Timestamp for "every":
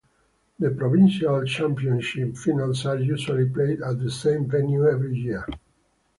4.87-5.15